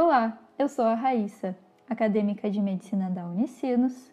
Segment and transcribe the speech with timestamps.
[0.00, 1.58] Olá, eu sou a Raíssa,
[1.90, 4.12] acadêmica de medicina da Unicinos,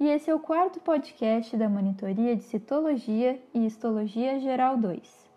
[0.00, 5.30] e esse é o quarto podcast da Monitoria de Citologia e Histologia Geral 2.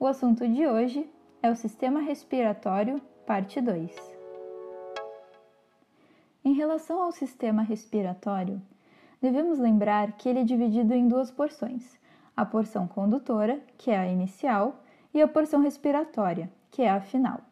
[0.00, 1.06] O assunto de hoje
[1.42, 3.94] é o sistema respiratório, parte 2.
[6.42, 8.62] Em relação ao sistema respiratório,
[9.20, 12.00] devemos lembrar que ele é dividido em duas porções:
[12.34, 14.82] a porção condutora, que é a inicial,
[15.12, 17.42] e a porção respiratória, que é a final.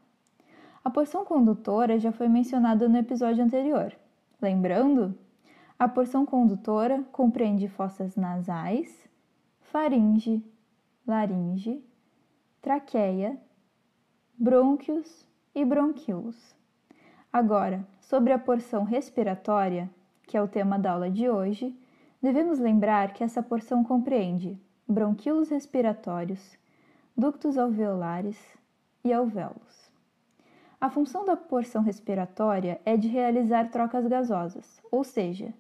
[0.86, 3.92] A porção condutora já foi mencionada no episódio anterior.
[4.40, 5.18] Lembrando?
[5.76, 8.96] A porção condutora compreende fossas nasais,
[9.62, 10.40] faringe,
[11.04, 11.84] laringe,
[12.62, 13.36] traqueia,
[14.38, 16.54] brônquios e bronquíolos.
[17.32, 19.90] Agora, sobre a porção respiratória,
[20.24, 21.76] que é o tema da aula de hoje,
[22.22, 26.56] devemos lembrar que essa porção compreende bronquíolos respiratórios,
[27.16, 28.38] ductos alveolares
[29.02, 29.85] e alvéolos.
[30.78, 35.54] A função da porção respiratória é de realizar trocas gasosas, ou seja,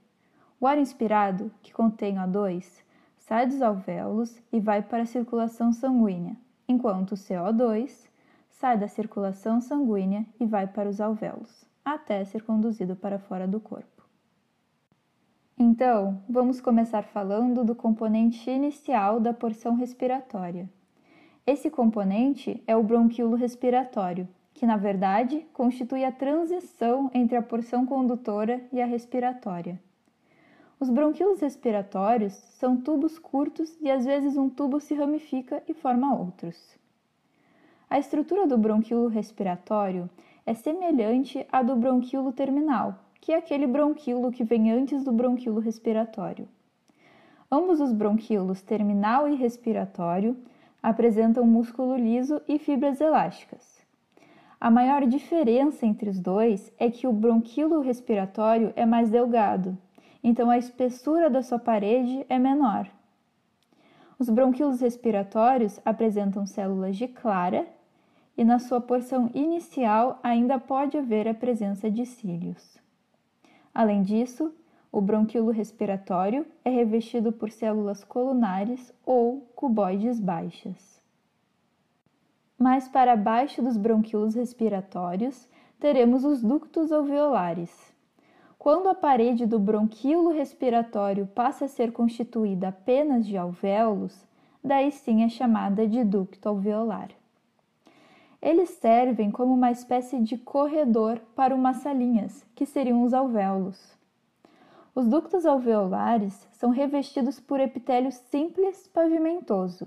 [0.60, 2.82] o ar inspirado, que contém O2,
[3.16, 6.36] sai dos alvéolos e vai para a circulação sanguínea,
[6.68, 8.08] enquanto o CO2
[8.50, 13.58] sai da circulação sanguínea e vai para os alvéolos, até ser conduzido para fora do
[13.58, 14.06] corpo.
[15.58, 20.68] Então, vamos começar falando do componente inicial da porção respiratória.
[21.46, 27.84] Esse componente é o bronquíolo respiratório, que na verdade constitui a transição entre a porção
[27.84, 29.78] condutora e a respiratória.
[30.80, 36.14] Os bronquíolos respiratórios são tubos curtos e às vezes um tubo se ramifica e forma
[36.14, 36.56] outros.
[37.88, 40.08] A estrutura do bronquíolo respiratório
[40.46, 45.60] é semelhante à do bronquíolo terminal, que é aquele bronquíolo que vem antes do bronquíolo
[45.60, 46.48] respiratório.
[47.52, 50.34] Ambos os bronquíolos terminal e respiratório
[50.82, 53.75] apresentam músculo liso e fibras elásticas.
[54.66, 59.78] A maior diferença entre os dois é que o bronquíolo respiratório é mais delgado,
[60.24, 62.90] então a espessura da sua parede é menor.
[64.18, 67.64] Os bronquíolos respiratórios apresentam células de clara
[68.36, 72.76] e na sua porção inicial ainda pode haver a presença de cílios.
[73.72, 74.52] Além disso,
[74.90, 81.05] o bronquíolo respiratório é revestido por células colunares ou cuboides baixas.
[82.58, 85.46] Mais para baixo dos bronquíolos respiratórios,
[85.78, 87.94] teremos os ductos alveolares.
[88.58, 94.26] Quando a parede do bronquíolo respiratório passa a ser constituída apenas de alvéolos,
[94.64, 97.10] daí sim é chamada de ducto alveolar.
[98.40, 103.94] Eles servem como uma espécie de corredor para umas salinhas, que seriam os alvéolos.
[104.94, 109.86] Os ductos alveolares são revestidos por epitélio simples pavimentoso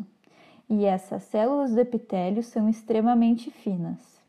[0.69, 4.19] e essas células do epitélio são extremamente finas.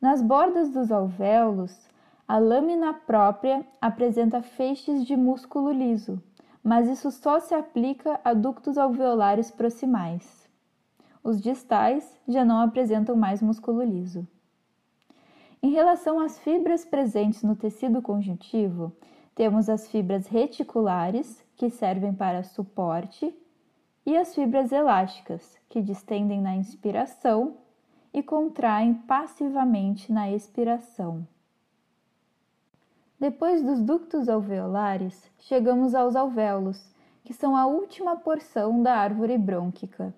[0.00, 1.88] Nas bordas dos alvéolos,
[2.28, 6.22] a lâmina própria apresenta feixes de músculo liso,
[6.62, 10.48] mas isso só se aplica a ductos alveolares proximais.
[11.22, 14.26] Os distais já não apresentam mais músculo liso.
[15.62, 18.92] Em relação às fibras presentes no tecido conjuntivo,
[19.34, 23.34] temos as fibras reticulares, que servem para suporte
[24.06, 27.56] e as fibras elásticas, que distendem na inspiração
[28.12, 31.26] e contraem passivamente na expiração.
[33.18, 36.94] Depois dos ductos alveolares, chegamos aos alvéolos,
[37.24, 40.14] que são a última porção da árvore brônquica.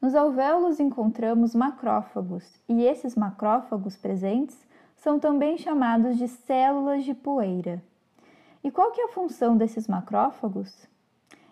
[0.00, 4.66] Nos alvéolos encontramos macrófagos, e esses macrófagos presentes
[4.96, 7.82] são também chamados de células de poeira.
[8.64, 10.88] E qual que é a função desses macrófagos?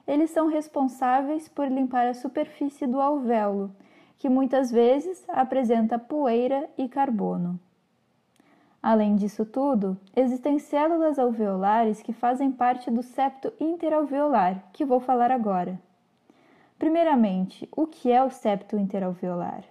[0.06, 3.74] Eles são responsáveis por limpar a superfície do alvéolo,
[4.18, 7.58] que muitas vezes apresenta poeira e carbono.
[8.82, 15.30] Além disso tudo, existem células alveolares que fazem parte do septo interalveolar, que vou falar
[15.30, 15.80] agora.
[16.78, 19.64] Primeiramente, o que é o septo interalveolar?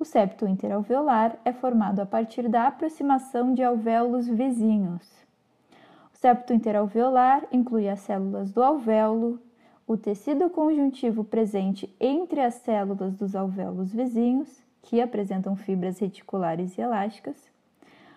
[0.00, 5.23] O septo interalveolar é formado a partir da aproximação de alvéolos vizinhos
[6.24, 9.38] septo interalveolar inclui as células do alvéolo,
[9.86, 14.48] o tecido conjuntivo presente entre as células dos alvéolos vizinhos,
[14.80, 17.36] que apresentam fibras reticulares e elásticas,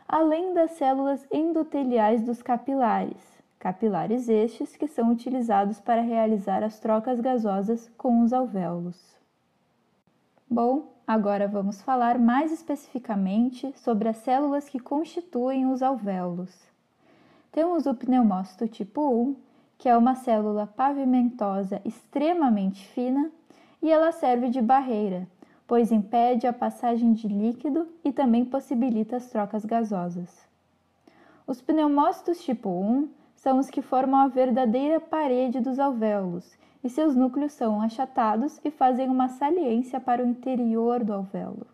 [0.08, 3.22] além das células endoteliais dos capilares,
[3.60, 9.18] capilares estes que são utilizados para realizar as trocas gasosas com os alvéolos.
[10.50, 16.77] Bom, agora vamos falar mais especificamente sobre as células que constituem os alvéolos.
[17.52, 19.36] Temos o pneumócito tipo 1,
[19.78, 23.32] que é uma célula pavimentosa extremamente fina
[23.82, 25.28] e ela serve de barreira,
[25.68, 30.48] pois impede a passagem de líquido e também possibilita as trocas gasosas.
[31.46, 37.16] Os pneumócitos tipo 1 são os que formam a verdadeira parede dos alvéolos e seus
[37.16, 41.68] núcleos são achatados e fazem uma saliência para o interior do alvéolo.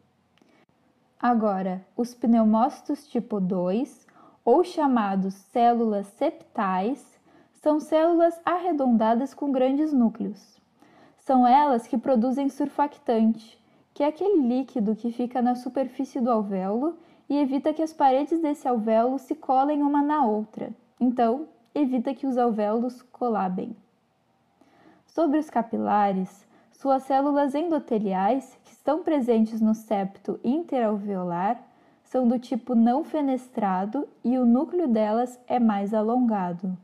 [1.19, 4.07] Agora, os pneumócitos tipo 2,
[4.45, 7.19] ou chamados células septais,
[7.53, 10.61] são células arredondadas com grandes núcleos.
[11.17, 13.57] São elas que produzem surfactante,
[13.93, 16.97] que é aquele líquido que fica na superfície do alvéolo
[17.29, 20.71] e evita que as paredes desse alvéolo se colem uma na outra.
[20.99, 23.75] Então, evita que os alvéolos colabem.
[25.05, 31.61] Sobre os capilares, suas células endoteliais, que estão presentes no septo interalveolar,
[32.13, 36.77] são do tipo não fenestrado e o núcleo delas é mais alongado.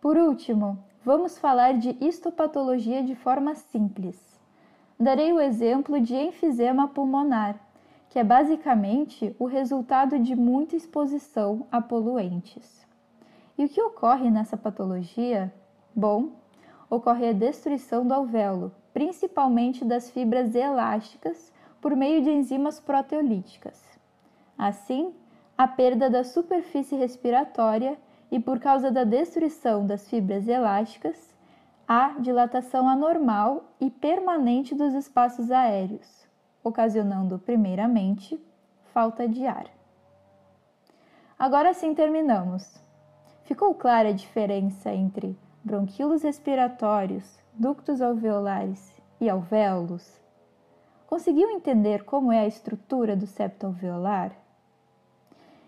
[0.00, 4.40] Por último, vamos falar de histopatologia de forma simples.
[4.98, 7.60] Darei o exemplo de enfisema pulmonar,
[8.08, 12.86] que é basicamente o resultado de muita exposição a poluentes.
[13.58, 15.52] E o que ocorre nessa patologia?
[15.94, 16.30] Bom,
[16.88, 23.82] ocorre a destruição do alvéolo, principalmente das fibras elásticas, por meio de enzimas proteolíticas.
[24.56, 25.14] Assim,
[25.56, 27.98] a perda da superfície respiratória
[28.30, 31.34] e por causa da destruição das fibras elásticas,
[31.86, 36.26] há dilatação anormal e permanente dos espaços aéreos,
[36.62, 38.38] ocasionando, primeiramente,
[38.92, 39.66] falta de ar.
[41.38, 42.82] Agora sim terminamos.
[43.44, 50.20] Ficou clara a diferença entre bronquíolos respiratórios, ductos alveolares e alvéolos?
[51.08, 54.30] Conseguiu entender como é a estrutura do septo alveolar?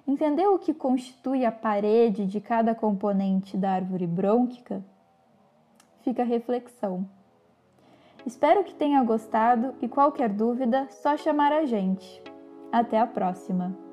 [0.06, 4.84] Entendeu o que constitui a parede de cada componente da árvore brônquica?
[6.02, 7.08] Fica a reflexão.
[8.26, 12.22] Espero que tenha gostado e qualquer dúvida, só chamar a gente.
[12.70, 13.89] Até a próxima!